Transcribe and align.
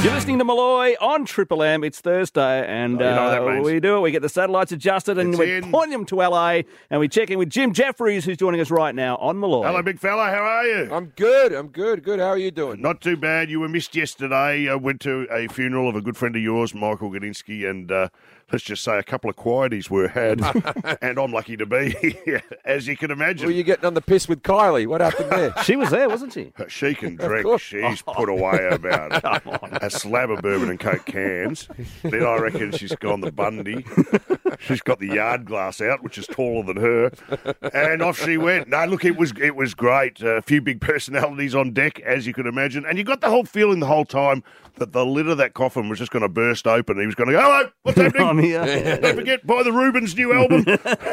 You're 0.00 0.14
listening 0.14 0.38
to 0.38 0.44
Malloy 0.44 0.94
on 1.00 1.24
Triple 1.24 1.60
M. 1.62 1.82
It's 1.82 2.00
Thursday, 2.00 2.64
and 2.66 3.02
Oh, 3.02 3.08
you 3.08 3.14
know 3.16 3.48
uh, 3.58 3.60
we 3.62 3.80
do 3.80 3.96
it. 3.96 4.00
We 4.00 4.12
get 4.12 4.22
the 4.22 4.28
satellites 4.28 4.70
adjusted, 4.70 5.18
and 5.18 5.30
It's 5.30 5.38
we 5.40 5.56
in. 5.56 5.72
point 5.72 5.90
them 5.90 6.04
to 6.06 6.16
LA, 6.16 6.60
and 6.88 7.00
we 7.00 7.08
check 7.08 7.30
in 7.30 7.38
with 7.38 7.50
Jim 7.50 7.72
Jefferies, 7.72 8.24
who's 8.24 8.36
joining 8.36 8.60
us 8.60 8.70
right 8.70 8.94
now 8.94 9.16
on 9.16 9.40
Malloy. 9.40 9.64
Hello, 9.66 9.82
big 9.82 9.98
fella. 9.98 10.26
How 10.30 10.42
are 10.42 10.64
you? 10.64 10.88
I'm 10.94 11.06
good. 11.16 11.52
I'm 11.52 11.66
good. 11.68 12.04
Good. 12.04 12.20
How 12.20 12.26
are 12.28 12.38
you 12.38 12.52
doing? 12.52 12.80
Not 12.80 13.00
too 13.00 13.16
bad. 13.16 13.50
You 13.50 13.58
were 13.58 13.68
missed 13.68 13.96
yesterday. 13.96 14.68
I 14.70 14.76
went 14.76 15.00
to 15.00 15.26
a 15.32 15.48
funeral 15.48 15.88
of 15.88 15.96
a 15.96 16.00
good 16.00 16.16
friend 16.16 16.36
of 16.36 16.42
yours, 16.42 16.74
Michael 16.74 17.10
Gudinski, 17.10 17.68
and 17.68 17.90
uh, 17.90 18.08
let's 18.52 18.64
just 18.64 18.84
say 18.84 18.98
a 18.98 19.02
couple 19.02 19.28
of 19.28 19.34
quieties 19.34 19.90
were 19.90 20.06
had, 20.08 20.40
and 21.02 21.18
I'm 21.18 21.32
lucky 21.32 21.56
to 21.56 21.66
be 21.66 21.90
here, 22.24 22.42
as 22.64 22.86
you 22.86 22.96
can 22.96 23.10
imagine. 23.10 23.46
Were 23.46 23.52
you 23.52 23.64
getting 23.64 23.84
on 23.84 23.94
the 23.94 24.00
piss 24.00 24.28
with 24.28 24.42
Kylie? 24.42 24.86
What 24.86 25.00
happened 25.00 25.30
there? 25.30 25.52
She 25.64 25.74
was 25.74 25.90
there, 25.90 26.08
wasn't 26.08 26.32
she? 26.34 26.52
She 26.68 26.94
can 26.94 27.16
drink. 27.16 27.46
She's 27.60 28.00
put 28.02 28.28
away 28.28 28.68
about 28.70 29.24
a 29.94 29.98
slab 29.98 30.30
of 30.30 30.40
bourbon 30.42 30.70
and 30.70 30.78
coke 30.80 31.04
cans. 31.06 31.68
Then 32.02 32.24
I 32.24 32.36
reckon 32.36 32.72
she's 32.72 32.94
gone 32.96 33.20
the 33.20 33.32
Bundy. 33.32 33.84
She's 34.60 34.80
got 34.80 34.98
the 34.98 35.06
yard 35.08 35.44
glass 35.44 35.80
out, 35.80 36.02
which 36.02 36.18
is 36.18 36.26
taller 36.26 36.64
than 36.64 36.76
her, 36.78 37.10
and 37.72 38.02
off 38.02 38.18
she 38.22 38.36
went. 38.36 38.68
No, 38.68 38.84
look, 38.86 39.04
it 39.04 39.16
was 39.16 39.32
it 39.40 39.54
was 39.56 39.74
great. 39.74 40.20
a 40.22 40.42
few 40.42 40.60
big 40.60 40.80
personalities 40.80 41.54
on 41.54 41.72
deck, 41.72 42.00
as 42.00 42.26
you 42.26 42.32
can 42.34 42.46
imagine, 42.46 42.84
and 42.86 42.98
you 42.98 43.04
got 43.04 43.20
the 43.20 43.30
whole 43.30 43.44
feeling 43.44 43.80
the 43.80 43.86
whole 43.86 44.04
time 44.04 44.42
that 44.76 44.92
the 44.92 45.04
lid 45.04 45.28
of 45.28 45.38
that 45.38 45.54
coffin 45.54 45.88
was 45.88 45.98
just 45.98 46.12
going 46.12 46.22
to 46.22 46.28
burst 46.28 46.66
open. 46.66 46.98
He 47.00 47.06
was 47.06 47.14
going 47.14 47.28
to 47.28 47.32
go, 47.34 47.40
"Hello, 47.40 47.68
what's 47.82 47.98
I'm 47.98 48.10
happening?" 48.12 48.44
here. 48.44 48.98
Don't 49.00 49.16
forget, 49.16 49.46
buy 49.46 49.62
the 49.62 49.72
Rubens 49.72 50.16
new 50.16 50.32
album. 50.32 50.64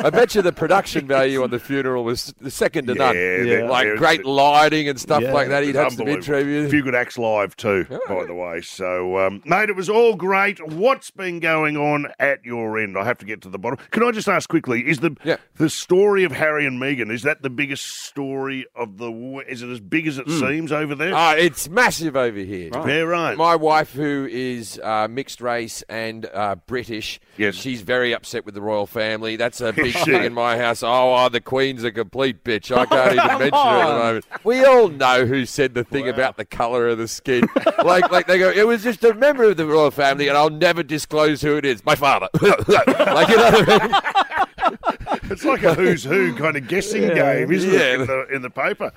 I 0.03 0.09
bet 0.09 0.35
you 0.35 0.41
the 0.41 0.51
production 0.51 1.07
value 1.07 1.43
on 1.43 1.49
the 1.51 1.59
funeral 1.59 2.03
was 2.03 2.33
the 2.41 2.51
second 2.51 2.87
to 2.87 2.95
none. 2.95 3.15
there- 3.15 3.67
Like 3.69 3.95
great 3.97 4.25
lighting 4.25 4.87
and 4.89 4.99
stuff 4.99 5.21
Yeah. 5.23 5.33
like 5.33 5.49
that. 5.49 5.63
He'd 5.63 5.75
have 5.75 5.93
some 5.93 6.07
interviews. 6.07 6.67
A 6.67 6.69
few 6.69 6.83
good 6.83 6.95
acts 6.95 7.17
live 7.17 7.55
too, 7.55 7.85
by 8.07 8.25
the 8.25 8.33
way. 8.33 8.61
So, 8.67 9.17
um, 9.19 9.41
mate, 9.45 9.69
it 9.69 9.75
was 9.75 9.89
all 9.89 10.15
great. 10.15 10.65
What's 10.67 11.11
been 11.11 11.39
going 11.39 11.77
on 11.77 12.07
at 12.19 12.43
your 12.45 12.77
end? 12.79 12.97
I 12.97 13.03
have 13.05 13.17
to 13.19 13.25
get 13.25 13.41
to 13.41 13.49
the 13.49 13.59
bottom. 13.59 13.79
Can 13.91 14.03
I 14.03 14.11
just 14.11 14.27
ask 14.27 14.49
quickly? 14.49 14.87
Is 14.87 14.99
the 14.99 15.15
Yeah. 15.23 15.37
the 15.55 15.69
story 15.69 16.23
of 16.23 16.31
Harry 16.31 16.65
and 16.65 16.81
Meghan 16.81 17.11
is 17.11 17.21
that 17.23 17.41
the 17.41 17.49
biggest 17.49 17.85
story 18.03 18.65
of 18.75 18.97
the? 18.97 19.11
Is 19.47 19.61
it 19.61 19.69
as 19.69 19.79
big 19.79 20.07
as 20.07 20.17
it 20.17 20.29
seems 20.29 20.71
over 20.71 20.95
there? 20.95 21.13
Ah, 21.15 21.33
it's 21.35 21.69
massive 21.69 22.15
over 22.15 22.39
here. 22.39 22.69
yeah, 22.73 22.99
right. 23.01 23.37
My 23.37 23.55
wife, 23.55 23.93
who 23.93 24.27
is 24.31 24.79
uh, 24.83 25.07
mixed 25.09 25.41
race 25.41 25.83
and 25.89 26.25
uh, 26.33 26.55
British, 26.67 27.19
Yes. 27.37 27.55
she's 27.55 27.81
very 27.81 28.13
upset 28.13 28.45
with 28.45 28.55
the 28.55 28.61
royal 28.61 28.85
family. 28.87 29.35
That's 29.35 29.61
a 29.61 29.71
big 29.73 29.93
thing 29.93 30.23
in 30.23 30.33
my 30.33 30.57
house. 30.57 30.83
Oh, 30.83 31.13
oh, 31.15 31.29
the 31.29 31.41
Queen's 31.41 31.83
a 31.83 31.91
complete 31.91 32.43
bitch. 32.43 32.75
I 32.75 32.85
can't 32.85 33.13
even 33.13 33.27
mention 33.39 33.51
her 33.51 33.81
at 33.81 33.87
the 33.87 33.99
moment. 34.03 34.25
We 34.43 34.63
all 34.65 34.87
know 34.89 35.25
who 35.25 35.45
said 35.45 35.73
the 35.73 35.83
thing 35.83 36.07
about 36.09 36.37
the 36.37 36.45
colour 36.45 36.87
of 36.89 36.97
the 36.97 37.07
skin. 37.07 37.47
like, 37.83 38.11
like 38.11 38.27
they 38.27 38.37
go, 38.39 38.49
it 38.55 38.65
was 38.65 38.83
just 38.83 39.03
a 39.03 39.13
member 39.13 39.43
of 39.43 39.57
the 39.57 39.65
royal 39.65 39.91
family, 39.91 40.27
and 40.27 40.37
I'll 40.37 40.49
never 40.49 40.81
disclose 40.81 41.41
who 41.41 41.57
it 41.57 41.65
is. 41.65 41.85
My 41.85 41.95
father. 41.95 42.29
like, 42.41 43.27
you 43.27 43.35
know? 43.35 44.01
It's 45.29 45.43
like 45.45 45.63
a 45.63 45.73
who's 45.73 46.03
who 46.03 46.33
kind 46.35 46.55
of 46.57 46.67
guessing 46.67 47.01
game, 47.07 47.51
isn't 47.51 47.71
Yeah. 47.71 47.79
it? 47.79 48.01
In 48.01 48.07
the, 48.07 48.25
in 48.35 48.41
the 48.41 48.49
paper. 48.49 48.91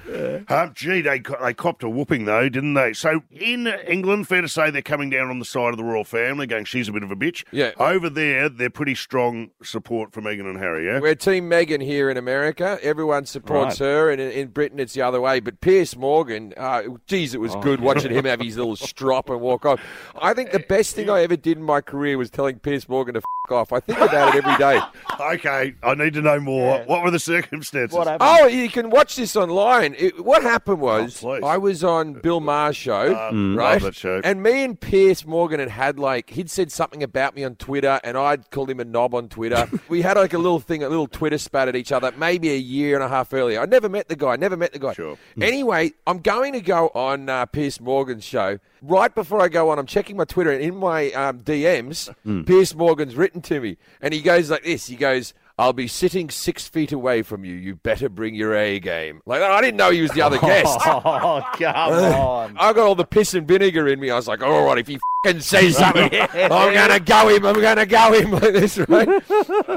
Um, 0.48 0.72
gee, 0.74 1.00
they 1.00 1.20
they 1.42 1.54
copped 1.54 1.82
a 1.82 1.88
whooping 1.88 2.24
though, 2.24 2.48
didn't 2.48 2.74
they? 2.74 2.92
So 2.92 3.22
in 3.30 3.66
England, 3.66 4.28
fair 4.28 4.40
to 4.42 4.48
say 4.48 4.70
they're 4.70 4.82
coming 4.82 5.10
down 5.10 5.30
on 5.30 5.38
the 5.38 5.44
side 5.44 5.70
of 5.70 5.76
the 5.76 5.84
royal 5.84 6.04
family, 6.04 6.46
going 6.46 6.64
she's 6.64 6.88
a 6.88 6.92
bit 6.92 7.02
of 7.02 7.10
a 7.10 7.16
bitch. 7.16 7.44
Yeah. 7.50 7.72
Over 7.78 8.10
there, 8.10 8.48
they're 8.48 8.70
pretty 8.70 8.94
strong 8.94 9.50
support 9.62 10.12
for 10.12 10.20
Meghan 10.20 10.40
and 10.48 10.58
Harry. 10.58 10.86
Yeah. 10.86 11.00
We're 11.00 11.14
Team 11.14 11.48
Meghan 11.50 11.82
here 11.82 12.10
in 12.10 12.16
America. 12.16 12.78
Everyone 12.82 13.26
supports 13.26 13.78
her, 13.78 14.10
and 14.10 14.20
in, 14.20 14.30
in 14.32 14.48
Britain 14.48 14.78
it's 14.80 14.94
the 14.94 15.02
other 15.02 15.20
way. 15.20 15.40
But 15.40 15.60
Piers 15.60 15.96
Morgan, 15.96 16.52
uh, 16.56 16.82
geez, 17.06 17.34
it 17.34 17.40
was 17.40 17.54
good 17.56 17.80
watching 17.80 18.12
him 18.12 18.24
have 18.24 18.40
his 18.40 18.56
little 18.56 18.76
strop 18.76 19.30
and 19.30 19.40
walk 19.40 19.64
off. 19.64 19.80
I 20.20 20.34
think 20.34 20.50
the 20.52 20.58
best 20.60 20.94
thing 20.94 21.08
I 21.10 21.22
ever 21.22 21.36
did 21.36 21.56
in 21.58 21.62
my 21.64 21.80
career 21.80 22.18
was 22.18 22.30
telling 22.30 22.58
Piers 22.58 22.88
Morgan 22.88 23.14
to 23.14 23.18
f- 23.18 23.24
off. 23.50 23.72
I 23.72 23.80
think 23.80 23.98
about 23.98 24.34
it 24.34 24.44
every 24.44 24.56
day. 24.58 24.78
Okay, 25.20 25.74
I 25.82 25.94
need 25.94 26.14
to 26.14 26.17
know 26.22 26.40
more. 26.40 26.82
What 26.84 27.02
were 27.02 27.10
the 27.10 27.18
circumstances? 27.18 27.96
What 27.96 28.06
happened? 28.06 28.30
Oh, 28.32 28.46
you 28.46 28.68
can 28.68 28.90
watch 28.90 29.16
this 29.16 29.36
online. 29.36 29.94
It, 29.98 30.24
what 30.24 30.42
happened 30.42 30.80
was 30.80 31.22
Oh, 31.24 31.28
please. 31.38 31.44
I 31.44 31.56
was 31.58 31.84
on 31.84 32.14
Bill 32.14 32.40
Maher's 32.40 32.76
show, 32.76 33.14
Mm. 33.14 33.56
right? 33.56 33.74
love 33.74 33.82
that 33.82 33.94
show. 33.94 34.20
And 34.24 34.42
me 34.42 34.64
and 34.64 34.78
Piers 34.80 35.26
Morgan 35.26 35.60
had 35.60 35.68
had 35.68 35.98
like 35.98 36.30
he'd 36.30 36.50
said 36.50 36.70
something 36.72 37.02
about 37.02 37.34
me 37.36 37.44
on 37.44 37.54
Twitter, 37.56 38.00
and 38.04 38.16
I'd 38.16 38.50
called 38.50 38.70
him 38.70 38.80
a 38.80 38.84
knob 38.84 39.14
on 39.14 39.28
Twitter. 39.28 39.68
we 39.88 40.02
had 40.02 40.16
like 40.16 40.32
a 40.34 40.38
little 40.38 40.60
thing, 40.60 40.82
a 40.82 40.88
little 40.88 41.06
Twitter 41.08 41.38
spat 41.38 41.68
at 41.68 41.76
each 41.76 41.92
other, 41.92 42.12
maybe 42.16 42.50
a 42.50 42.56
year 42.56 42.94
and 42.94 43.04
a 43.04 43.08
half 43.08 43.32
earlier. 43.32 43.60
I 43.60 43.66
never 43.66 43.88
met 43.88 44.08
the 44.08 44.16
guy. 44.16 44.36
Never 44.36 44.56
met 44.56 44.72
the 44.72 44.78
guy. 44.78 44.92
Sure. 44.94 45.16
Anyway, 45.40 45.92
I'm 46.06 46.18
going 46.18 46.52
to 46.52 46.60
go 46.60 46.88
on 46.94 47.28
uh, 47.28 47.46
Piers 47.46 47.80
Morgan's 47.80 48.24
show. 48.24 48.58
Right 48.82 49.12
before 49.14 49.40
I 49.40 49.48
go 49.48 49.70
on, 49.70 49.78
I'm 49.78 49.86
checking 49.86 50.16
my 50.16 50.24
Twitter, 50.24 50.50
and 50.52 50.62
in 50.62 50.76
my 50.76 51.10
um, 51.12 51.40
DMs, 51.40 52.14
Piers 52.46 52.74
Morgan's 52.74 53.14
written 53.16 53.40
to 53.42 53.60
me, 53.60 53.76
and 54.00 54.12
he 54.14 54.20
goes 54.20 54.50
like 54.50 54.64
this. 54.64 54.86
He 54.86 54.96
goes. 54.96 55.34
I'll 55.58 55.72
be 55.72 55.88
sitting 55.88 56.30
six 56.30 56.68
feet 56.68 56.92
away 56.92 57.22
from 57.22 57.44
you. 57.44 57.54
You 57.54 57.74
better 57.74 58.08
bring 58.08 58.34
your 58.36 58.54
A 58.54 58.78
game. 58.78 59.20
Like 59.26 59.42
I 59.42 59.60
didn't 59.60 59.76
know 59.76 59.90
he 59.90 60.02
was 60.02 60.12
the 60.12 60.22
other 60.22 60.38
guest. 60.38 60.78
Oh, 60.88 61.42
come 61.54 61.74
on. 61.74 62.56
I 62.60 62.72
got 62.72 62.78
all 62.86 62.94
the 62.94 63.04
piss 63.04 63.34
and 63.34 63.46
vinegar 63.46 63.88
in 63.88 63.98
me. 63.98 64.10
I 64.10 64.16
was 64.16 64.28
like, 64.28 64.42
all 64.42 64.64
right, 64.64 64.78
if 64.78 64.86
he 64.86 64.98
fucking 65.22 65.40
says 65.40 65.76
something, 65.76 66.10
I'm 66.34 66.74
gonna 66.74 67.00
go 67.00 67.28
him. 67.28 67.46
I'm 67.46 67.60
gonna 67.60 67.86
go 67.86 68.12
him 68.12 68.30
like 68.32 68.52
this, 68.52 68.78
right? 68.78 69.08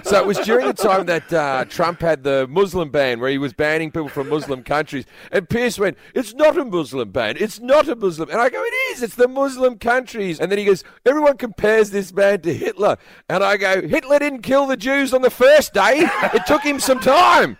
so 0.05 0.19
it 0.19 0.25
was 0.25 0.37
during 0.39 0.67
the 0.67 0.73
time 0.73 1.05
that 1.07 1.31
uh, 1.33 1.65
Trump 1.65 2.01
had 2.01 2.23
the 2.23 2.47
Muslim 2.47 2.89
ban, 2.89 3.19
where 3.19 3.29
he 3.29 3.37
was 3.37 3.53
banning 3.53 3.91
people 3.91 4.09
from 4.09 4.29
Muslim 4.29 4.63
countries, 4.63 5.05
and 5.31 5.49
Piers 5.49 5.79
went, 5.79 5.97
"It's 6.13 6.33
not 6.33 6.57
a 6.57 6.65
Muslim 6.65 7.11
ban. 7.11 7.35
It's 7.39 7.59
not 7.59 7.87
a 7.87 7.95
Muslim." 7.95 8.29
And 8.29 8.39
I 8.39 8.49
go, 8.49 8.61
"It 8.63 8.73
is. 8.91 9.03
It's 9.03 9.15
the 9.15 9.27
Muslim 9.27 9.77
countries." 9.77 10.39
And 10.39 10.51
then 10.51 10.59
he 10.59 10.65
goes, 10.65 10.83
"Everyone 11.05 11.37
compares 11.37 11.91
this 11.91 12.13
man 12.13 12.41
to 12.41 12.53
Hitler," 12.53 12.97
and 13.29 13.43
I 13.43 13.57
go, 13.57 13.81
"Hitler 13.81 14.19
didn't 14.19 14.41
kill 14.41 14.67
the 14.67 14.77
Jews 14.77 15.13
on 15.13 15.21
the 15.21 15.31
first 15.31 15.73
day. 15.73 16.09
It 16.33 16.45
took 16.45 16.63
him 16.63 16.79
some 16.79 16.99
time." 16.99 17.57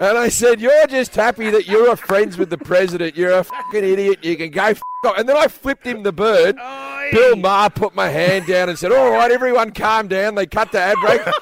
And 0.00 0.18
I 0.18 0.28
said, 0.28 0.60
You're 0.60 0.86
just 0.86 1.14
happy 1.14 1.50
that 1.50 1.66
you're 1.66 1.96
friends 1.96 2.38
with 2.38 2.50
the 2.50 2.58
president. 2.58 3.16
You're 3.16 3.38
a 3.38 3.44
fucking 3.44 3.84
idiot. 3.84 4.24
You 4.24 4.36
can 4.36 4.50
go 4.50 4.64
f 4.66 4.82
off. 5.04 5.18
And 5.18 5.28
then 5.28 5.36
I 5.36 5.48
flipped 5.48 5.86
him 5.86 6.02
the 6.02 6.12
bird. 6.12 6.56
Bill 7.12 7.36
Maher 7.36 7.70
put 7.70 7.94
my 7.94 8.08
hand 8.08 8.46
down 8.46 8.68
and 8.68 8.78
said, 8.78 8.92
All 8.92 9.10
right, 9.10 9.30
everyone 9.30 9.72
calm 9.72 10.08
down. 10.08 10.34
They 10.34 10.46
cut 10.46 10.72
the 10.72 10.80
ad 10.80 10.96
break. 11.00 11.20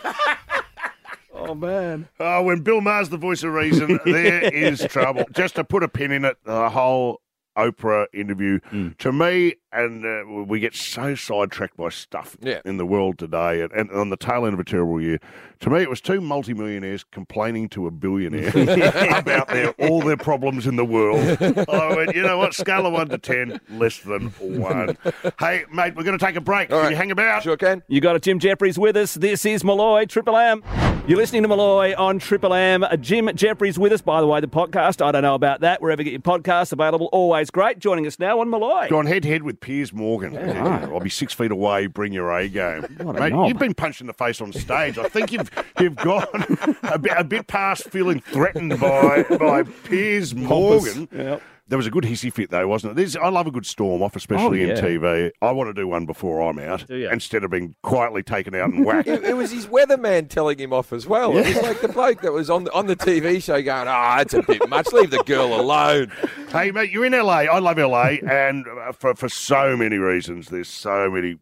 Oh, 1.33 1.55
man. 1.55 2.07
Oh, 2.21 2.43
when 2.43 2.61
Bill 2.61 2.83
Maher's 2.83 3.09
the 3.09 3.17
voice 3.17 3.43
of 3.43 3.55
reason, 3.55 3.99
there 4.05 4.43
is 4.43 4.87
trouble. 4.89 5.25
Just 5.33 5.55
to 5.55 5.65
put 5.65 5.83
a 5.83 5.89
pin 5.89 6.13
in 6.13 6.27
it, 6.27 6.37
the 6.45 6.69
whole 6.69 7.23
Oprah 7.71 8.07
interview, 8.15 8.61
Mm. 8.73 8.97
to 8.99 9.13
me, 9.13 9.55
and 9.73 10.05
uh, 10.05 10.45
we 10.45 10.59
get 10.61 10.75
so 10.75 11.15
sidetracked 11.15 11.77
by 11.77 11.89
stuff 11.91 12.37
Yeah. 12.41 12.61
in 12.65 12.77
the 12.77 12.87
world 12.87 13.19
today, 13.19 13.61
and, 13.63 13.71
and 13.73 13.91
on 13.91 14.11
the 14.11 14.17
tail 14.17 14.45
end 14.47 14.55
of 14.55 14.61
a 14.61 14.65
terrible 14.65 15.01
year. 15.01 15.19
To 15.61 15.71
me, 15.71 15.81
it 15.83 15.91
was 15.91 16.01
two 16.01 16.21
multimillionaires 16.21 17.05
complaining 17.13 17.69
to 17.71 17.87
a 17.87 17.91
billionaire 17.91 18.49
about 19.19 19.49
their 19.49 19.71
all 19.79 20.01
their 20.01 20.17
problems 20.17 20.67
in 20.67 20.77
the 20.77 20.85
world. 20.85 21.21
I 21.69 21.95
went, 21.95 22.15
you 22.17 22.23
know 22.23 22.39
what? 22.39 22.55
Scale 22.55 22.87
of 22.87 22.93
one 22.95 23.09
to 23.11 23.19
ten, 23.19 23.61
less 23.71 23.99
than 23.99 24.29
one. 24.41 24.97
Hey, 25.39 25.65
mate, 25.73 25.95
we're 25.97 26.05
going 26.05 26.19
to 26.19 26.25
take 26.25 26.37
a 26.37 26.41
break. 26.41 26.71
All 26.73 26.79
Can 26.79 26.85
right. 26.85 26.91
you 26.91 26.97
hang 26.97 27.11
about? 27.11 27.43
Sure 27.43 27.57
can. 27.57 27.83
You 27.89 28.01
got 28.01 28.17
it, 28.17 28.23
Jim 28.23 28.39
Jefferies 28.39 28.79
with 28.79 28.97
us. 28.97 29.15
This 29.15 29.45
is 29.45 29.63
Malloy, 29.65 30.07
Triple 30.07 30.37
M. 30.37 30.63
You're 31.07 31.19
listening 31.19 31.43
to 31.43 31.49
Malloy 31.49 31.93
on 31.99 32.21
Triple 32.21 32.55
M. 32.55 32.85
Jim 33.01 33.29
Jefferies 33.35 33.81
with 33.81 33.91
us. 33.93 34.01
By 34.01 34.21
the 34.21 34.29
way, 34.29 34.41
the 34.41 34.47
podcast, 34.47 35.05
I 35.05 35.11
don't 35.11 35.23
know 35.23 35.35
about 35.35 35.61
that. 35.63 35.83
Wherever 35.83 36.03
you 36.03 36.05
get 36.05 36.13
your 36.13 36.21
podcasts 36.39 36.71
available, 36.73 37.09
always 37.11 37.51
great. 37.51 37.81
Joining 37.81 38.07
us 38.07 38.21
now 38.21 38.39
on 38.39 38.49
Malloy. 38.49 38.89
Gone 38.89 39.07
head 39.07 39.25
to 39.25 39.29
head 39.29 39.43
with 39.43 39.59
Piers 39.59 39.93
Morgan. 39.93 40.37
I'll 40.39 41.01
be 41.01 41.11
six 41.11 41.35
feet 41.35 41.51
away. 41.51 41.89
Bring 41.89 42.13
your 42.13 42.31
A 42.39 42.47
game, 42.49 42.83
mate. 43.01 43.33
knob. 43.33 43.49
You've 43.49 43.59
been 43.59 43.75
punched 43.75 44.01
in 44.01 44.07
the 44.07 44.13
face 44.13 44.41
on 44.41 44.53
stage. 44.53 44.99
I 44.99 45.09
think 45.09 45.33
you've 45.33 45.51
you've 45.81 45.97
gone 45.97 46.27
a 46.85 46.99
bit, 46.99 47.13
a 47.17 47.25
bit 47.25 47.49
past 47.49 47.91
feeling 47.91 48.21
threatened 48.21 48.79
by 48.79 49.25
by 49.25 49.65
Piers 49.65 50.33
Morgan. 50.33 51.09
Yep. 51.13 51.43
There 51.71 51.77
was 51.79 51.87
a 51.87 51.91
good 51.91 52.05
hissy 52.05 52.33
fit 52.33 52.51
though, 52.51 52.69
wasn't 52.69 52.93
it? 52.93 52.97
This, 52.97 53.17
I 53.17 53.29
love 53.31 53.47
a 53.47 53.51
good 53.51 53.65
storm 53.65 54.03
off, 54.03 54.17
especially 54.17 54.63
Oh, 54.65 54.67
yeah. 54.67 54.77
in 54.79 54.85
TV. 54.85 55.31
I 55.41 55.53
want 55.53 55.69
to 55.69 55.73
do 55.73 55.87
one 55.89 56.05
before 56.05 56.43
I'm 56.43 56.59
out, 56.59 56.91
instead 56.91 57.45
of 57.45 57.51
being 57.53 57.75
quietly 57.83 58.23
taken 58.25 58.55
out 58.57 58.71
and 58.73 58.85
whacked. 58.85 59.09
It, 59.09 59.25
it 59.25 59.35
was 59.37 59.51
his 59.53 59.67
weatherman 59.67 60.29
telling 60.29 60.59
him 60.59 60.73
off 60.73 60.93
as 60.93 61.07
well. 61.07 61.37
It 61.37 61.47
was 61.55 61.63
like 61.63 61.81
the 61.81 61.89
bloke 61.89 62.21
that 62.23 62.33
was 62.33 62.51
on 62.51 62.65
the, 62.65 62.73
on 62.73 62.87
the 62.87 62.97
TV 62.97 63.43
show 63.43 63.63
going, 63.63 63.87
Ah, 63.89 64.21
it's 64.21 64.35
a 64.35 64.43
bit 64.43 64.69
much. 64.69 64.93
Leave 64.93 65.11
the 65.11 65.23
girl 65.25 65.59
alone. 65.59 66.13
Hey, 66.51 66.71
mate, 66.73 66.91
you're 66.91 67.05
in 67.07 67.13
LA. 67.13 67.43
I 67.47 67.59
love 67.61 67.79
LA, 67.79 68.17
and 68.29 68.67
uh, 68.67 68.93
for 68.93 69.15
for 69.15 69.29
so 69.29 69.77
many 69.77 69.97
reasons. 69.97 70.49
There's 70.49 70.69
so 70.69 71.09
many 71.11 71.39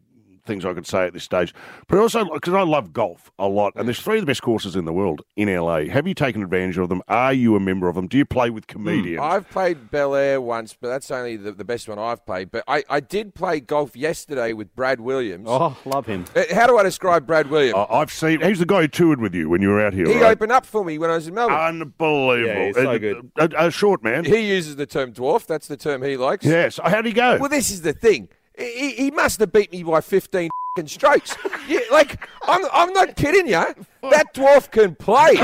things 0.49 0.65
I 0.65 0.73
could 0.73 0.87
say 0.87 1.05
at 1.05 1.13
this 1.13 1.23
stage, 1.23 1.53
but 1.87 1.99
also 1.99 2.25
because 2.33 2.53
I 2.53 2.63
love 2.63 2.91
golf 2.91 3.31
a 3.39 3.47
lot, 3.47 3.73
and 3.75 3.87
there's 3.87 4.01
three 4.01 4.17
of 4.17 4.23
the 4.23 4.25
best 4.25 4.41
courses 4.41 4.75
in 4.75 4.83
the 4.83 4.91
world 4.91 5.21
in 5.37 5.53
LA. 5.53 5.85
Have 5.85 6.07
you 6.07 6.13
taken 6.13 6.43
advantage 6.43 6.77
of 6.77 6.89
them? 6.89 7.01
Are 7.07 7.31
you 7.31 7.55
a 7.55 7.59
member 7.59 7.87
of 7.87 7.95
them? 7.95 8.07
Do 8.07 8.17
you 8.17 8.25
play 8.25 8.49
with 8.49 8.65
hmm, 8.65 8.73
comedians? 8.73 9.21
I've 9.21 9.49
played 9.49 9.91
Bel 9.91 10.15
Air 10.15 10.41
once, 10.41 10.75
but 10.79 10.89
that's 10.89 11.09
only 11.11 11.37
the, 11.37 11.51
the 11.51 11.63
best 11.63 11.87
one 11.87 11.99
I've 11.99 12.25
played. 12.25 12.51
But 12.51 12.63
I, 12.67 12.83
I 12.89 12.99
did 12.99 13.35
play 13.35 13.59
golf 13.59 13.95
yesterday 13.95 14.53
with 14.53 14.75
Brad 14.75 14.99
Williams. 14.99 15.45
Oh, 15.47 15.77
love 15.85 16.05
him. 16.07 16.25
Uh, 16.35 16.43
How 16.51 16.67
do 16.67 16.77
I 16.77 16.83
describe 16.83 17.25
Brad 17.25 17.49
Williams? 17.49 17.75
I- 17.75 17.99
I've 17.99 18.11
seen. 18.11 18.41
He's 18.41 18.59
the 18.59 18.65
guy 18.65 18.81
who 18.81 18.87
toured 18.87 19.21
with 19.21 19.35
you 19.35 19.49
when 19.49 19.61
you 19.61 19.69
were 19.69 19.85
out 19.85 19.93
here. 19.93 20.07
he 20.07 20.15
right? 20.15 20.31
opened 20.31 20.51
up 20.51 20.65
for 20.65 20.83
me 20.83 20.97
when 20.97 21.09
I 21.09 21.15
was 21.15 21.27
in 21.27 21.35
Melbourne. 21.35 21.57
Unbelievable. 21.57 22.47
Yeah, 22.47 22.65
he's 22.65 22.75
so 22.75 22.91
A- 22.91 22.99
good. 22.99 23.31
A, 23.37 23.67
a 23.67 23.71
short 23.71 24.03
man. 24.03 24.25
he 24.25 24.39
uses 24.39 24.75
the 24.75 24.85
term 24.85 25.13
dwarf. 25.13 25.45
That's 25.45 25.67
the 25.67 25.77
term 25.77 26.01
he 26.01 26.17
likes. 26.17 26.45
Yes. 26.45 26.79
How'd 26.83 27.05
he 27.05 27.13
go? 27.13 27.37
Well, 27.37 27.49
this 27.49 27.69
is 27.69 27.81
the 27.81 27.93
thing. 27.93 28.29
He, 28.59 28.91
he 28.91 29.11
must 29.11 29.39
have 29.39 29.51
beat 29.51 29.71
me 29.71 29.83
by 29.83 30.01
15 30.01 30.49
fing 30.75 30.87
strokes. 30.87 31.35
Yeah, 31.67 31.81
like, 31.91 32.27
I'm, 32.47 32.65
I'm 32.73 32.91
not 32.93 33.15
kidding 33.15 33.45
you. 33.45 33.63
That 34.09 34.33
dwarf 34.33 34.71
can 34.71 34.95
play. 34.95 35.33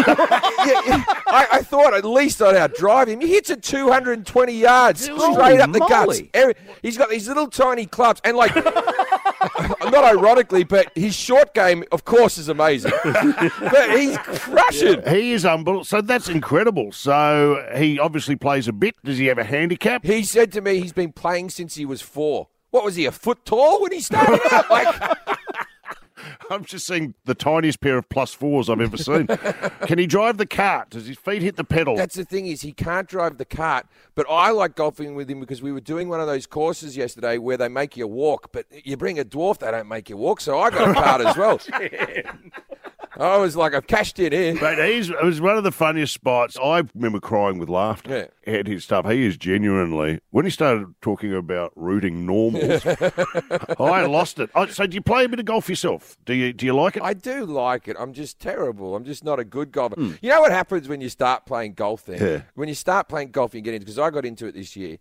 Yeah, 0.66 0.82
yeah. 0.88 1.04
I, 1.28 1.48
I 1.52 1.62
thought 1.62 1.94
at 1.94 2.04
least 2.04 2.42
I'd 2.42 2.56
outdrive 2.56 3.06
him. 3.08 3.22
He 3.22 3.28
hits 3.28 3.52
it 3.52 3.62
220 3.62 4.52
yards 4.52 5.02
straight 5.04 5.60
up 5.60 5.72
the 5.72 5.86
guts. 5.88 6.24
He's 6.82 6.98
got 6.98 7.12
these 7.12 7.28
little 7.28 7.46
tiny 7.48 7.86
clubs, 7.86 8.20
and 8.24 8.36
like, 8.36 8.56
not 8.66 10.04
ironically, 10.04 10.64
but 10.64 10.92
his 10.96 11.14
short 11.14 11.54
game, 11.54 11.84
of 11.92 12.06
course, 12.06 12.40
is 12.40 12.50
amazing. 12.50 12.94
but 13.04 13.92
he's 13.96 14.18
crushing. 14.18 15.04
He 15.08 15.34
is 15.34 15.44
humble. 15.44 15.84
So 15.84 16.02
that's 16.02 16.28
incredible. 16.28 16.92
So 16.92 17.64
he 17.78 18.00
obviously 18.00 18.36
plays 18.36 18.68
a 18.68 18.74
bit. 18.74 18.96
Does 19.04 19.20
he 19.20 19.28
have 19.28 19.38
a 19.38 19.44
handicap? 19.44 20.04
He 20.04 20.24
said 20.24 20.52
to 20.54 20.62
me 20.62 20.80
he's 20.80 20.94
been 20.94 21.12
playing 21.14 21.52
since 21.52 21.76
he 21.76 21.86
was 21.86 22.02
four. 22.02 22.48
What 22.76 22.84
was 22.84 22.98
he, 22.98 23.06
a 23.06 23.12
foot 23.14 23.46
tall 23.46 23.82
when 23.82 23.94
he 23.94 24.02
started 24.02 24.42
out? 24.52 24.70
Like, 24.70 25.30
I'm 26.50 26.66
just 26.66 26.86
seeing 26.86 27.14
the 27.24 27.34
tiniest 27.34 27.80
pair 27.80 27.98
of 27.98 28.10
plus 28.10 28.34
fours 28.34 28.70
I've 28.70 28.82
ever 28.82 28.98
seen. 28.98 29.28
Can 29.88 29.98
he 29.98 30.06
drive 30.06 30.38
the 30.38 30.46
cart? 30.46 30.90
Does 30.90 31.08
his 31.08 31.18
feet 31.18 31.42
hit 31.42 31.56
the 31.56 31.64
pedal? 31.64 31.96
that's 31.96 32.16
the 32.16 32.26
thing 32.26 32.48
is 32.48 32.64
he 32.64 32.74
can't 32.74 33.08
drive 33.08 33.38
the 33.38 33.46
cart. 33.46 33.86
But 34.14 34.26
I 34.30 34.50
like 34.52 34.76
golfing 34.76 35.16
with 35.16 35.30
him 35.30 35.40
because 35.40 35.62
we 35.62 35.72
were 35.72 35.80
doing 35.80 36.10
one 36.10 36.20
of 36.20 36.28
those 36.28 36.46
courses 36.46 36.98
yesterday 36.98 37.38
where 37.38 37.56
they 37.56 37.70
make 37.70 37.96
you 37.96 38.08
walk, 38.08 38.52
but 38.52 38.66
you 38.84 38.98
bring 38.98 39.20
a 39.20 39.24
dwarf, 39.24 39.60
they 39.60 39.72
don't 39.72 39.88
make 39.88 40.10
you 40.10 40.18
walk. 40.18 40.42
So 40.42 40.60
I 40.60 40.70
got 40.70 40.90
a 40.90 40.94
cart 40.94 41.22
as 41.22 41.38
well. 41.38 41.62
I 43.18 43.38
was 43.38 43.56
like, 43.56 43.74
I've 43.74 43.88
cashed 43.88 44.20
in 44.20 44.32
here. 44.32 44.56
But 44.60 44.78
he's, 44.86 45.10
it 45.10 45.24
was 45.24 45.42
one 45.42 45.58
of 45.58 45.64
the 45.64 45.72
funniest 45.72 46.14
spots. 46.14 46.58
I 46.62 46.84
remember 46.94 47.20
crying 47.20 47.58
with 47.58 47.70
laughter 47.70 48.30
at 48.46 48.68
his 48.68 48.84
stuff. 48.84 49.10
He 49.10 49.26
is 49.26 49.38
genuinely, 49.38 50.20
when 50.32 50.46
he 50.46 50.52
started 50.52 50.94
talking 51.02 51.34
about 51.34 51.72
rooting 51.76 52.26
normals, 52.26 52.86
I 53.80 54.06
lost 54.06 54.40
it. 54.40 54.50
So 54.72 54.88
do 54.88 54.96
you 54.96 55.02
play 55.02 55.26
a 55.26 55.30
bit 55.30 55.40
of 55.40 55.46
golf 55.46 55.70
yourself? 55.70 56.18
Do 56.26 56.34
you 56.34 56.54
do 56.54 56.66
you 56.66 56.76
like 56.76 56.98
it? 56.98 57.04
I 57.04 57.14
do 57.14 57.46
like 57.46 57.88
it. 57.88 57.96
I'm 58.00 58.14
just 58.14 58.40
terrible. 58.40 58.96
I'm 58.96 59.06
just 59.06 59.24
not 59.24 59.40
a 59.40 59.44
good 59.44 59.72
golfer. 59.72 59.96
Hmm. 59.96 60.14
You 60.22 60.30
know 60.30 60.42
what 60.42 60.52
happens 60.52 60.88
when 60.88 61.02
you 61.02 61.10
start 61.10 61.46
playing 61.46 61.74
golf 61.74 62.06
then? 62.06 62.20
Yeah. 62.22 62.42
When 62.56 62.68
you 62.68 62.76
start 62.76 63.08
playing 63.08 63.32
golf, 63.32 63.54
you 63.54 63.62
get 63.62 63.74
into 63.74 63.86
because 63.86 64.00
I 64.00 64.10
got 64.10 64.26
into 64.26 64.48
it 64.48 64.54
this 64.54 64.76
year. 64.76 64.98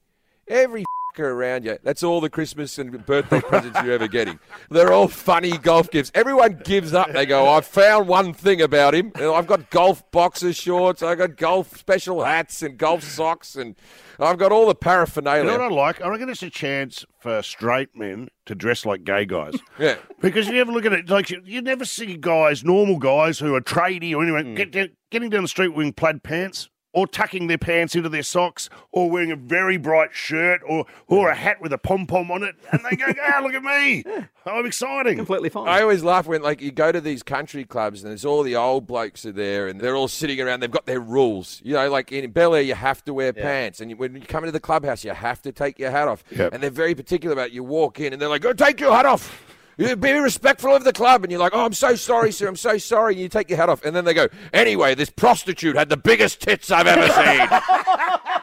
Every 0.46 0.84
f***er 1.14 1.30
around 1.32 1.64
you, 1.64 1.78
that's 1.82 2.02
all 2.02 2.20
the 2.20 2.30
Christmas 2.30 2.78
and 2.78 3.04
birthday 3.06 3.40
presents 3.48 3.80
you're 3.82 3.94
ever 3.94 4.08
getting. 4.08 4.38
They're 4.70 4.92
all 4.92 5.08
funny 5.08 5.58
golf 5.58 5.90
gifts. 5.90 6.10
Everyone 6.14 6.60
gives 6.64 6.92
up. 6.92 7.12
They 7.12 7.26
go, 7.26 7.48
I 7.48 7.60
found 7.60 8.08
one 8.08 8.32
thing 8.32 8.60
about 8.60 8.94
him. 8.94 9.12
And 9.14 9.26
I've 9.26 9.46
got 9.46 9.70
golf 9.70 10.10
boxer 10.10 10.52
shorts. 10.52 11.02
I've 11.02 11.18
got 11.18 11.36
golf 11.36 11.76
special 11.76 12.24
hats 12.24 12.62
and 12.62 12.78
golf 12.78 13.02
socks. 13.02 13.56
And 13.56 13.76
I've 14.18 14.38
got 14.38 14.52
all 14.52 14.66
the 14.66 14.74
paraphernalia. 14.74 15.44
You 15.44 15.58
know 15.58 15.58
what 15.58 15.72
I 15.72 15.74
like? 15.74 16.00
I 16.02 16.08
reckon 16.08 16.28
it's 16.28 16.42
a 16.42 16.50
chance 16.50 17.04
for 17.20 17.42
straight 17.42 17.96
men 17.96 18.28
to 18.46 18.54
dress 18.54 18.84
like 18.84 19.04
gay 19.04 19.24
guys. 19.24 19.54
Yeah. 19.78 19.96
Because 20.20 20.46
if 20.46 20.54
you 20.54 20.60
ever 20.60 20.70
look 20.70 20.84
at 20.84 20.92
it, 20.92 21.08
like 21.08 21.30
you, 21.30 21.42
you 21.44 21.60
never 21.60 21.84
see 21.84 22.16
guys, 22.16 22.62
normal 22.62 22.98
guys 22.98 23.40
who 23.40 23.54
are 23.56 23.60
tradie 23.60 24.14
or 24.14 24.22
anyone, 24.22 24.44
mm. 24.44 24.56
get 24.56 24.70
down, 24.70 24.90
getting 25.10 25.30
down 25.30 25.42
the 25.42 25.48
street 25.48 25.68
wearing 25.68 25.92
plaid 25.92 26.22
pants. 26.22 26.68
Or 26.94 27.08
tucking 27.08 27.48
their 27.48 27.58
pants 27.58 27.96
into 27.96 28.08
their 28.08 28.22
socks, 28.22 28.70
or 28.92 29.10
wearing 29.10 29.32
a 29.32 29.36
very 29.36 29.76
bright 29.76 30.14
shirt, 30.14 30.60
or 30.64 30.86
or 31.08 31.28
a 31.28 31.34
hat 31.34 31.60
with 31.60 31.72
a 31.72 31.78
pom 31.78 32.06
pom 32.06 32.30
on 32.30 32.44
it, 32.44 32.54
and 32.70 32.80
they 32.88 32.94
go, 32.94 33.06
"Ah, 33.26 33.40
look 33.42 33.52
at 33.52 33.64
me! 33.64 34.04
I'm 34.46 34.64
exciting." 34.64 35.16
Completely 35.16 35.48
fine. 35.48 35.68
I 35.68 35.82
always 35.82 36.04
laugh 36.04 36.28
when 36.28 36.40
like 36.40 36.62
you 36.62 36.70
go 36.70 36.92
to 36.92 37.00
these 37.00 37.24
country 37.24 37.64
clubs 37.64 38.02
and 38.02 38.10
there's 38.10 38.24
all 38.24 38.44
the 38.44 38.54
old 38.54 38.86
blokes 38.86 39.26
are 39.26 39.32
there 39.32 39.66
and 39.66 39.80
they're 39.80 39.96
all 39.96 40.06
sitting 40.06 40.40
around. 40.40 40.60
They've 40.60 40.70
got 40.70 40.86
their 40.86 41.00
rules. 41.00 41.60
You 41.64 41.74
know, 41.74 41.90
like 41.90 42.12
in 42.12 42.30
Bel 42.30 42.54
Air, 42.54 42.62
you 42.62 42.74
have 42.74 43.04
to 43.06 43.12
wear 43.12 43.32
pants, 43.32 43.80
and 43.80 43.90
you, 43.90 43.96
when 43.96 44.14
you 44.14 44.20
come 44.20 44.44
into 44.44 44.52
the 44.52 44.60
clubhouse, 44.60 45.04
you 45.04 45.10
have 45.10 45.42
to 45.42 45.50
take 45.50 45.80
your 45.80 45.90
hat 45.90 46.06
off. 46.06 46.22
Yep. 46.30 46.54
And 46.54 46.62
they're 46.62 46.70
very 46.70 46.94
particular 46.94 47.32
about. 47.32 47.48
It. 47.48 47.54
You 47.54 47.64
walk 47.64 47.98
in 47.98 48.12
and 48.12 48.22
they're 48.22 48.28
like, 48.28 48.42
"Go 48.42 48.52
take 48.52 48.78
your 48.78 48.92
hat 48.92 49.04
off." 49.04 49.53
You 49.76 49.96
Be 49.96 50.12
respectful 50.12 50.74
of 50.74 50.84
the 50.84 50.92
club, 50.92 51.24
and 51.24 51.30
you're 51.30 51.40
like, 51.40 51.52
"Oh, 51.54 51.64
I'm 51.64 51.72
so 51.72 51.94
sorry, 51.96 52.30
sir. 52.32 52.46
I'm 52.46 52.56
so 52.56 52.78
sorry." 52.78 53.14
And 53.14 53.22
you 53.22 53.28
take 53.28 53.48
your 53.48 53.56
hat 53.56 53.68
off, 53.68 53.84
and 53.84 53.94
then 53.94 54.04
they 54.04 54.14
go, 54.14 54.28
"Anyway, 54.52 54.94
this 54.94 55.10
prostitute 55.10 55.76
had 55.76 55.88
the 55.88 55.96
biggest 55.96 56.40
tits 56.40 56.70
I've 56.70 56.86
ever 56.86 57.08
seen." 57.12 57.48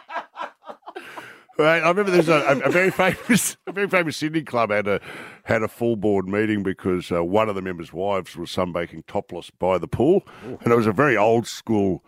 Right, 1.57 1.83
I 1.83 1.89
remember 1.89 2.09
there's 2.09 2.29
a, 2.29 2.59
a, 2.63 2.71
very 2.71 2.89
famous, 2.89 3.55
a 3.67 3.71
very 3.71 3.87
famous 3.87 4.17
Sydney 4.17 4.41
club 4.41 4.71
had 4.71 4.87
a 4.87 4.99
had 5.43 5.61
a 5.61 5.67
full 5.67 5.95
board 5.95 6.27
meeting 6.27 6.63
because 6.63 7.11
uh, 7.11 7.23
one 7.23 7.49
of 7.49 7.55
the 7.55 7.61
members' 7.61 7.93
wives 7.93 8.35
was 8.35 8.49
sunbaking 8.49 9.05
topless 9.05 9.51
by 9.51 9.77
the 9.77 9.87
pool, 9.87 10.23
and 10.43 10.73
it 10.73 10.75
was 10.75 10.87
a 10.87 10.91
very 10.91 11.15
old 11.15 11.45
school 11.45 12.03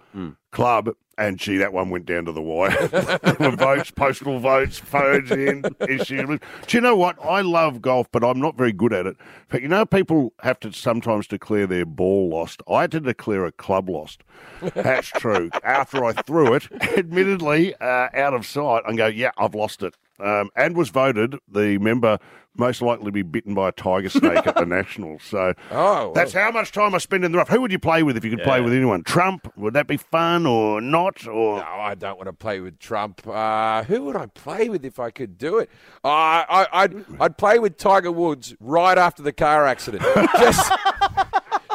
club. 0.52 0.90
And 1.18 1.38
gee, 1.38 1.58
that 1.58 1.74
one 1.74 1.92
went 1.92 2.06
down 2.06 2.26
to 2.26 2.32
the 2.32 2.42
wire. 2.42 2.88
votes, 3.56 3.92
postal 3.92 4.40
votes, 4.40 4.80
phones 4.80 5.30
in, 5.30 5.64
issues. 5.88 6.40
Do 6.68 6.78
you 6.78 6.82
know 6.82 6.96
what? 6.96 7.24
I 7.24 7.42
love 7.42 7.82
golf, 7.82 8.08
but 8.12 8.24
I'm 8.24 8.40
not 8.40 8.58
very 8.58 8.72
good 8.72 8.94
at 8.94 9.06
it. 9.06 9.18
But 9.50 9.62
you 9.62 9.68
know, 9.68 9.86
people 9.86 10.34
have 10.42 10.60
to 10.62 10.74
sometimes 10.74 11.28
declare 11.28 11.68
their 11.68 11.86
ball 11.86 12.30
lost. 12.30 12.62
I 12.68 12.82
had 12.82 12.92
to 12.92 13.00
declare 13.00 13.46
a 13.46 13.52
club 13.52 13.90
lost. 13.90 14.24
That's 14.62 15.10
true. 15.10 15.52
After 15.64 16.04
I 16.04 16.14
threw 16.14 16.56
it, 16.56 16.68
admittedly 16.98 17.76
uh, 17.76 18.10
out 18.14 18.34
of 18.34 18.46
sight, 18.46 18.84
and 18.88 18.98
go, 18.98 19.08
yeah, 19.08 19.32
I've 19.38 19.54
lost 19.54 19.84
it. 19.84 19.96
Um, 20.20 20.50
and 20.56 20.76
was 20.78 20.90
voted 20.90 21.36
the 21.48 21.78
member 21.80 22.20
most 22.56 22.84
likely 22.84 23.06
to 23.06 23.12
be 23.12 23.24
bitten 23.24 23.56
by 23.56 23.70
a 23.70 23.72
tiger 23.72 24.10
snake 24.10 24.46
at 24.46 24.54
the 24.56 24.66
Nationals. 24.68 25.24
So 25.24 25.54
Oh, 25.72 25.74
well. 25.74 26.14
that's 26.14 26.34
how 26.34 26.52
much 26.52 26.72
time 26.72 26.94
I 26.94 27.00
spend 27.00 27.26
in 27.26 27.32
the 27.32 27.40
rough. 27.40 27.50
Who 27.50 27.60
would 27.62 27.72
you 27.72 27.80
play 27.80 28.04
with 28.04 28.16
if 28.16 28.24
you 28.24 28.30
could 28.30 28.44
play 28.44 28.62
with 28.62 28.74
anyone? 28.74 29.02
Trump? 29.04 29.52
Would 29.58 29.74
that 29.74 29.88
be 29.88 29.98
fun 29.98 30.46
or 30.46 30.80
not? 30.80 31.26
Or 31.26 31.58
No, 31.58 31.64
I 31.66 31.96
don't 31.96 32.16
want 32.18 32.28
to 32.28 32.34
play 32.34 32.60
with 32.60 32.78
Trump. 32.78 33.26
Uh, 33.28 33.84
who 33.86 34.04
would 34.04 34.16
I 34.16 34.28
play 34.28 34.70
with 34.70 34.86
if 34.86 35.00
I 35.00 35.10
could 35.10 35.40
do 35.40 35.58
it? 35.58 35.70
Uh, 36.04 36.08
I, 36.10 36.68
I'd, 36.72 37.06
I'd 37.20 37.38
play 37.40 37.58
with 37.58 37.78
Tiger 37.78 38.12
Woods 38.12 38.54
right 38.60 39.00
after 39.00 39.24
the 39.24 39.34
car 39.34 39.66
accident. 39.66 40.04
Just, 40.38 40.72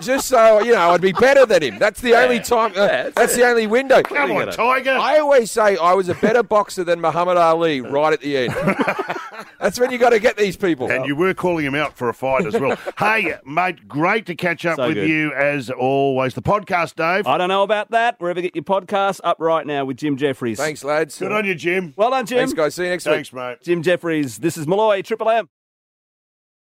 just 0.02 0.28
so, 0.28 0.60
you 0.60 0.72
know, 0.72 0.90
I'd 0.90 1.00
be 1.00 1.12
better 1.12 1.46
than 1.46 1.62
him. 1.62 1.78
That's 1.78 2.00
the 2.00 2.14
only 2.14 2.40
time, 2.40 2.72
uh, 2.76 3.10
that's 3.14 3.34
the 3.36 3.44
only 3.46 3.66
window. 3.66 4.02
come 4.02 4.30
on. 4.32 4.48
Tiger. 4.52 4.90
I 4.92 5.18
always 5.18 5.50
say 5.50 5.76
I 5.76 5.92
was 5.94 6.08
a 6.08 6.14
better 6.14 6.42
boxer 6.42 6.84
than 6.84 7.00
Muhammad 7.00 7.36
Ali 7.36 7.80
right 7.80 8.12
at 8.12 8.20
the 8.20 8.36
end. 8.36 8.54
That's 9.60 9.78
when 9.80 9.90
you 9.90 9.98
got 9.98 10.10
to 10.10 10.20
get 10.20 10.36
these 10.36 10.56
people. 10.56 10.90
and 10.90 11.04
you 11.04 11.16
were 11.16 11.34
calling 11.34 11.64
him 11.64 11.74
out 11.74 11.96
for 11.96 12.08
a 12.08 12.14
fight 12.14 12.46
as 12.46 12.58
well. 12.58 12.76
hey, 12.98 13.34
mate, 13.44 13.88
great 13.88 14.26
to 14.26 14.34
catch 14.36 14.64
up 14.64 14.76
So 14.76 14.86
with 14.86 14.94
good. 14.94 15.08
you 15.08 15.32
as 15.32 15.68
always. 15.70 16.34
The 16.34 16.42
podcast, 16.42 16.94
Dave. 16.94 17.26
I 17.26 17.38
don't 17.38 17.48
know 17.48 17.62
about 17.64 17.90
that. 17.90 18.20
Wherever 18.20 18.38
you 18.40 18.50
get 18.50 18.54
your 18.54 18.64
podcasts, 18.64 19.20
up 19.24 19.38
right 19.40 19.66
now 19.66 19.84
with 19.84 19.96
Jim 19.96 20.16
Jefferies. 20.16 20.58
Thanks, 20.58 20.84
lads. 20.84 21.18
Good 21.18 21.32
on 21.32 21.44
you, 21.44 21.54
Jim. 21.56 21.92
Well 21.96 22.10
done, 22.10 22.24
Jim. 22.26 22.38
Thanks, 22.38 22.52
guys. 22.52 22.74
See 22.76 22.84
you 22.84 22.90
next 22.90 23.04
week. 23.06 23.14
Thanks, 23.16 23.32
mate. 23.32 23.58
Jim 23.62 23.82
Jefferies. 23.82 24.38
This 24.38 24.56
is 24.56 24.66
Malloy, 24.66 25.02
Triple 25.02 25.28
M. 25.28 25.48